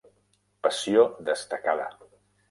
Passió 0.67 1.03
destacada 1.27 1.87